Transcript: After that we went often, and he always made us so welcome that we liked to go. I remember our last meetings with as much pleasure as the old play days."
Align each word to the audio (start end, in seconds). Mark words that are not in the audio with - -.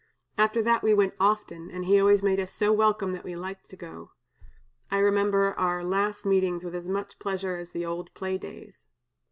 After 0.35 0.63
that 0.63 0.81
we 0.81 0.95
went 0.95 1.13
often, 1.19 1.69
and 1.69 1.85
he 1.85 1.99
always 1.99 2.23
made 2.23 2.39
us 2.39 2.51
so 2.51 2.73
welcome 2.73 3.11
that 3.13 3.23
we 3.23 3.35
liked 3.35 3.69
to 3.69 3.75
go. 3.75 4.13
I 4.89 4.97
remember 4.97 5.53
our 5.59 5.83
last 5.83 6.25
meetings 6.25 6.63
with 6.63 6.73
as 6.73 6.87
much 6.87 7.19
pleasure 7.19 7.55
as 7.55 7.69
the 7.69 7.85
old 7.85 8.11
play 8.15 8.39
days." 8.39 8.87